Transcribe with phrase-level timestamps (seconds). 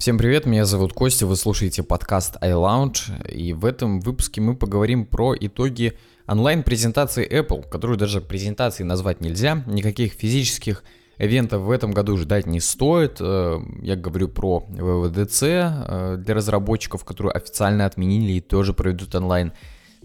[0.00, 5.04] Всем привет, меня зовут Костя, вы слушаете подкаст iLounge, и в этом выпуске мы поговорим
[5.04, 5.92] про итоги
[6.26, 10.84] онлайн-презентации Apple, которую даже презентацией назвать нельзя, никаких физических
[11.18, 13.18] ивентов в этом году ждать не стоит.
[13.20, 19.52] Э, я говорю про WWDC э, для разработчиков, которую официально отменили и тоже проведут онлайн.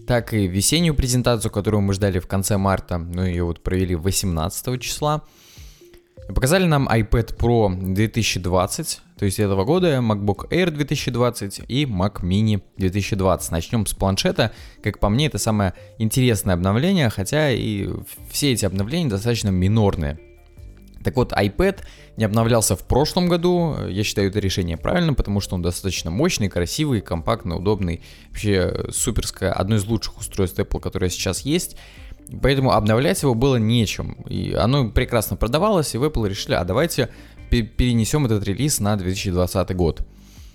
[0.05, 4.82] Так и весеннюю презентацию, которую мы ждали в конце марта, но ее вот провели 18
[4.82, 5.23] числа.
[6.28, 12.64] Показали нам iPad Pro 2020, то есть этого года, MacBook Air 2020 и Mac Mini
[12.78, 13.52] 2020.
[13.52, 14.52] Начнем с планшета.
[14.83, 17.89] Как по мне, это самое интересное обновление, хотя и
[18.30, 20.19] все эти обновления достаточно минорные.
[21.04, 21.82] Так вот, iPad
[22.18, 23.75] не обновлялся в прошлом году.
[23.88, 28.02] Я считаю это решение правильным, потому что он достаточно мощный, красивый, компактный, удобный.
[28.30, 31.78] Вообще суперское, одно из лучших устройств Apple, которое сейчас есть.
[32.42, 34.17] Поэтому обновлять его было нечем.
[34.28, 37.09] И оно прекрасно продавалось, и в Apple решили, а давайте
[37.50, 40.02] перенесем этот релиз на 2020 год.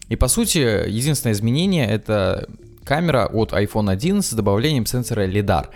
[0.08, 2.48] И по сути, единственное изменение это
[2.84, 5.68] камера от iPhone 11 с добавлением сенсора LiDAR.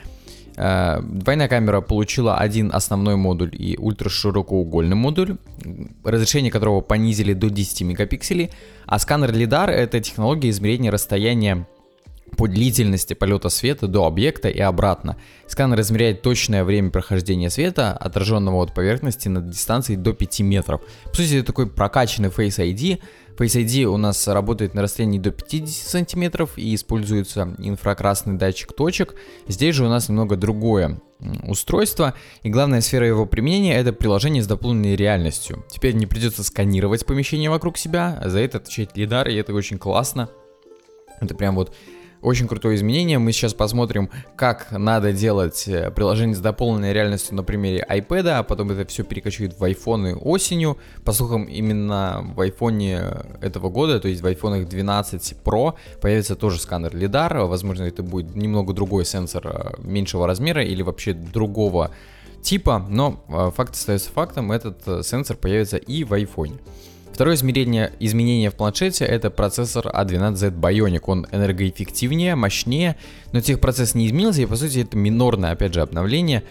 [0.56, 5.36] Э, двойная камера получила один основной модуль и ультраширокоугольный модуль,
[6.02, 8.50] разрешение которого понизили до 10 мегапикселей,
[8.86, 11.66] а сканер LiDAR это технология измерения расстояния
[12.36, 15.16] по длительности полета света до объекта и обратно.
[15.46, 20.80] Сканер измеряет точное время прохождения света, отраженного от поверхности на дистанции до 5 метров.
[21.04, 23.00] По сути, это такой прокачанный Face ID.
[23.36, 29.14] Face ID у нас работает на расстоянии до 50 сантиметров и используется инфракрасный датчик точек.
[29.48, 31.00] Здесь же у нас немного другое
[31.44, 35.64] устройство, и главная сфера его применения это приложение с дополненной реальностью.
[35.68, 39.78] Теперь не придется сканировать помещение вокруг себя, а за это отвечает лидар, и это очень
[39.78, 40.28] классно.
[41.20, 41.74] Это прям вот
[42.24, 43.18] очень крутое изменение.
[43.18, 48.42] Мы сейчас посмотрим, как надо делать э, приложение с дополненной реальностью на примере iPad, а
[48.42, 50.78] потом это все перекочует в iPhone осенью.
[51.04, 56.58] По слухам, именно в iPhone этого года, то есть в iPhone 12 Pro, появится тоже
[56.58, 57.46] сканер LiDAR.
[57.46, 61.90] Возможно, это будет немного другой сенсор э, меньшего размера или вообще другого
[62.42, 66.58] типа, но э, факт остается фактом, этот сенсор появится и в iPhone.
[67.14, 71.02] Второе измерение, изменение в планшете это процессор A12Z Bionic.
[71.06, 72.96] Он энергоэффективнее, мощнее,
[73.30, 76.42] но техпроцесс не изменился, и по сути это минорное, опять же, обновление.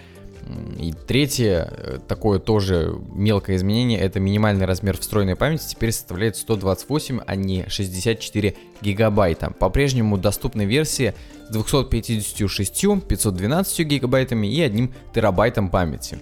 [0.80, 7.20] И третье, э, такое тоже мелкое изменение, это минимальный размер встроенной памяти теперь составляет 128,
[7.28, 9.52] а не 64 гигабайта.
[9.52, 11.14] По-прежнему доступны версии
[11.50, 16.20] с 256, 512 гигабайтами и 1 терабайтом памяти.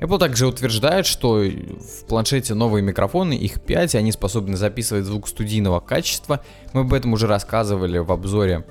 [0.00, 5.80] Apple также утверждает, что в планшете новые микрофоны, их 5, они способны записывать звук студийного
[5.80, 6.40] качества.
[6.72, 8.64] Мы об этом уже рассказывали в обзоре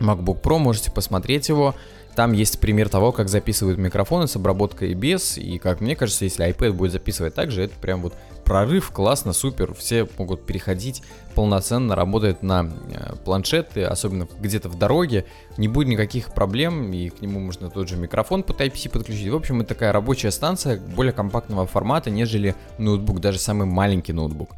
[0.00, 1.74] MacBook Pro, можете посмотреть его.
[2.16, 6.48] Там есть пример того, как записывают микрофоны с обработкой без, и как мне кажется, если
[6.48, 8.14] iPad будет записывать так же, это прям вот
[8.48, 11.02] прорыв, классно, супер, все могут переходить
[11.34, 15.26] полноценно, работать на э, планшеты, особенно где-то в дороге,
[15.58, 19.28] не будет никаких проблем, и к нему можно тот же микрофон по Type-C подключить.
[19.28, 24.52] В общем, это такая рабочая станция более компактного формата, нежели ноутбук, даже самый маленький ноутбук.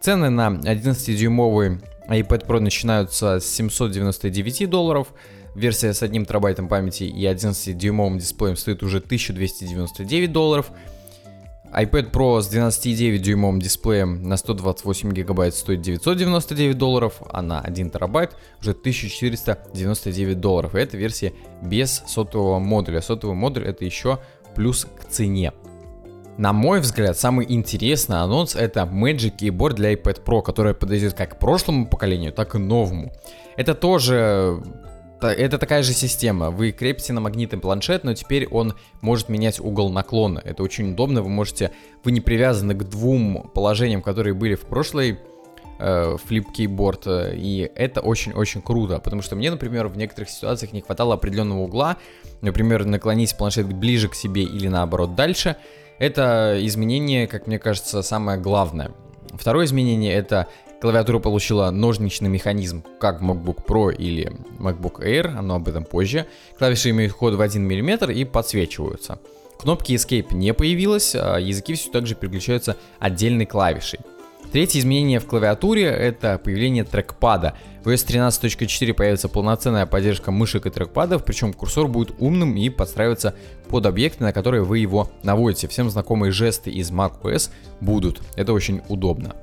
[0.00, 5.08] Цены на 11-дюймовый iPad Pro начинаются с 799 долларов,
[5.56, 10.70] версия с 1 терабайтом памяти и 11-дюймовым дисплеем стоит уже 1299 долларов–
[11.72, 17.90] iPad Pro с 12,9 дюймовым дисплеем на 128 гигабайт стоит 999 долларов, а на 1
[17.90, 20.74] терабайт уже 1499 долларов.
[20.74, 23.00] И это версия без сотового модуля.
[23.00, 24.18] Сотовый модуль это еще
[24.54, 25.52] плюс к цене.
[26.36, 31.36] На мой взгляд, самый интересный анонс это Magic Keyboard для iPad Pro, который подойдет как
[31.36, 33.12] к прошлому поколению, так и новому.
[33.56, 34.62] Это тоже
[35.28, 36.50] это такая же система.
[36.50, 40.40] Вы крепите на магнитный планшет, но теперь он может менять угол наклона.
[40.44, 41.22] Это очень удобно.
[41.22, 41.72] Вы можете,
[42.04, 45.18] вы не привязаны к двум положениям, которые были в прошлой
[45.78, 50.80] э, Flip Keyboard, и это очень-очень круто, потому что мне, например, в некоторых ситуациях не
[50.80, 51.98] хватало определенного угла,
[52.40, 55.56] например, наклонить планшет ближе к себе или наоборот дальше.
[55.98, 58.92] Это изменение, как мне кажется, самое главное.
[59.34, 60.48] Второе изменение это
[60.82, 66.26] Клавиатура получила ножничный механизм, как MacBook Pro или MacBook Air, но об этом позже.
[66.58, 69.20] Клавиши имеют ход в 1 мм и подсвечиваются.
[69.60, 74.00] Кнопки Escape не появилось, а языки все так же переключаются отдельной клавишей.
[74.50, 77.54] Третье изменение в клавиатуре это появление трекпада.
[77.84, 83.36] В iOS 13.4 появится полноценная поддержка мышек и трекпадов, причем курсор будет умным и подстраиваться
[83.68, 85.68] под объекты, на которые вы его наводите.
[85.68, 87.50] Всем знакомые жесты из macOS
[87.80, 88.20] будут.
[88.34, 89.36] Это очень удобно.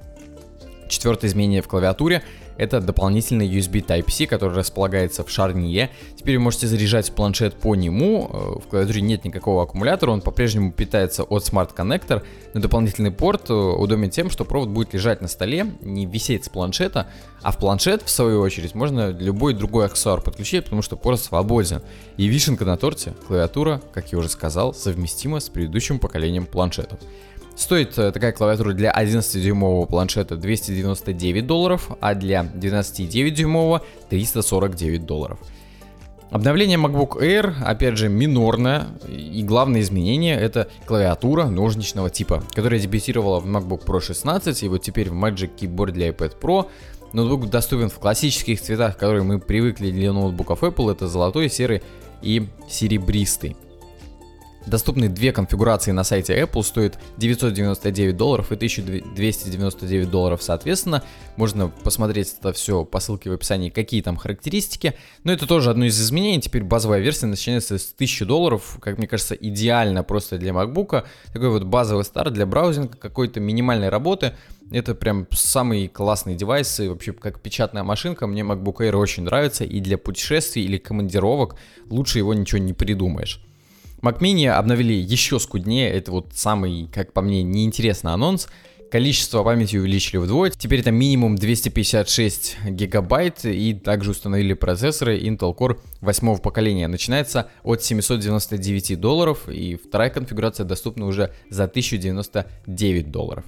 [0.99, 2.23] Четвертое изменение в клавиатуре
[2.57, 5.91] это дополнительный USB Type-C, который располагается в шарние.
[6.17, 10.73] Теперь вы можете заряжать планшет по нему, э, в клавиатуре нет никакого аккумулятора, он по-прежнему
[10.73, 12.21] питается от Smart Connector,
[12.53, 16.49] но дополнительный порт э, удобен тем, что провод будет лежать на столе, не висеть с
[16.49, 17.07] планшета,
[17.41, 21.81] а в планшет, в свою очередь, можно любой другой аксессуар подключить, потому что порт свободен.
[22.17, 26.99] И вишенка на торте, клавиатура, как я уже сказал, совместима с предыдущим поколением планшетов.
[27.59, 35.39] Стоит э, такая клавиатура для 11-дюймового планшета 299 долларов, а для 12,9-дюймового 349 долларов.
[36.31, 43.41] Обновление MacBook Air, опять же, минорное, и главное изменение это клавиатура ножничного типа, которая дебютировала
[43.41, 46.67] в MacBook Pro 16 и вот теперь в Magic Keyboard для iPad Pro.
[47.11, 51.83] Ноутбук доступен в классических цветах, которые мы привыкли для ноутбуков Apple, это золотой, серый
[52.21, 53.57] и серебристый.
[54.65, 61.03] Доступны две конфигурации на сайте Apple, стоит 999 долларов и 1299 долларов соответственно.
[61.37, 64.95] Можно посмотреть это все по ссылке в описании, какие там характеристики.
[65.23, 66.41] Но это тоже одно из изменений.
[66.41, 68.77] Теперь базовая версия начинается с 1000 долларов.
[68.81, 71.05] Как мне кажется, идеально просто для MacBook.
[71.33, 74.33] Такой вот базовый старт для браузинга, какой-то минимальной работы.
[74.71, 79.63] Это прям самый классный девайс, и вообще как печатная машинка, мне MacBook Air очень нравится,
[79.63, 81.55] и для путешествий или командировок
[81.89, 83.41] лучше его ничего не придумаешь.
[84.01, 88.47] Mac Mini обновили еще скуднее, это вот самый, как по мне, неинтересный анонс.
[88.91, 95.79] Количество памяти увеличили вдвое, теперь это минимум 256 гигабайт и также установили процессоры Intel Core
[96.01, 96.87] 8 поколения.
[96.87, 103.45] Начинается от 799 долларов и вторая конфигурация доступна уже за 1099 долларов.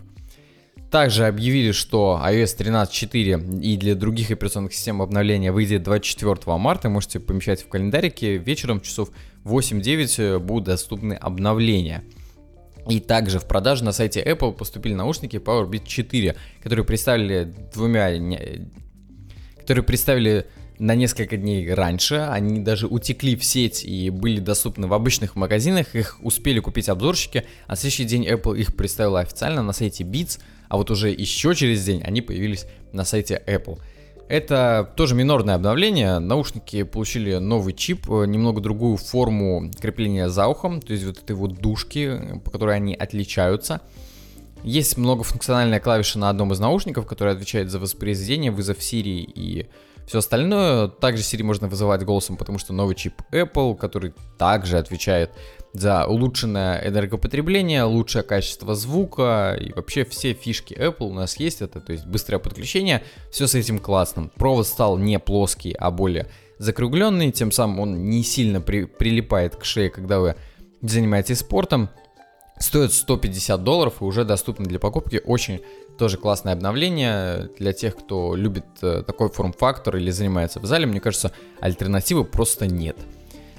[0.92, 6.90] Также объявили, что iOS 13.4 и для других операционных систем обновления выйдет 24 марта.
[6.90, 8.36] Можете помещать в календарике.
[8.36, 9.10] Вечером часов
[9.46, 12.04] 8-9 будут доступны обновления.
[12.90, 18.12] И также в продажу на сайте Apple поступили наушники Powerbeat 4, которые представили двумя...
[19.60, 20.48] которые представили
[20.78, 22.16] на несколько дней раньше.
[22.16, 25.96] Они даже утекли в сеть и были доступны в обычных магазинах.
[25.96, 30.40] Их успели купить обзорщики, а следующий день Apple их представила официально на сайте Beats
[30.72, 33.80] а вот уже еще через день они появились на сайте Apple.
[34.30, 36.20] Это тоже минорное обновление.
[36.20, 41.36] Наушники получили новый чип, э, немного другую форму крепления за ухом, то есть вот этой
[41.36, 43.82] вот дужки, по которой они отличаются.
[44.64, 49.68] Есть многофункциональная клавиша на одном из наушников, которая отвечает за воспроизведение, вызов Siri и
[50.07, 50.88] все остальное.
[50.88, 55.31] Также Siri можно вызывать голосом, потому что новый чип Apple, который также отвечает
[55.74, 61.80] за улучшенное энергопотребление, лучшее качество звука и вообще все фишки Apple у нас есть это,
[61.80, 64.31] то есть быстрое подключение, все с этим классным.
[64.36, 66.27] Провод стал не плоский, а более
[66.57, 70.36] закругленный, тем самым он не сильно при, прилипает к шее, когда вы
[70.81, 71.89] занимаетесь спортом.
[72.59, 75.19] Стоит 150 долларов и уже доступно для покупки.
[75.25, 75.62] Очень
[76.01, 80.88] тоже классное обновление для тех, кто любит э, такой форм-фактор или занимается в зале.
[80.88, 82.98] Мне кажется, альтернативы просто нет.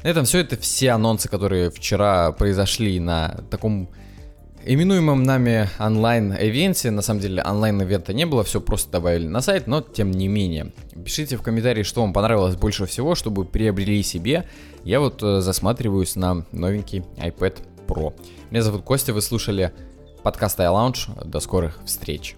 [0.03, 0.41] На этом все.
[0.41, 3.89] Это все анонсы, которые вчера произошли на таком
[4.65, 6.91] именуемом нами онлайн-эвенте.
[6.91, 10.73] На самом деле онлайн-эвента не было, все просто добавили на сайт, но тем не менее.
[11.05, 14.49] Пишите в комментарии, что вам понравилось больше всего, чтобы приобрели себе.
[14.83, 18.15] Я вот э, засматриваюсь на новенький iPad Pro.
[18.51, 19.71] Меня зовут Костя, вы слушали
[20.23, 21.25] подкаст iLounge.
[21.25, 22.37] До скорых встреч.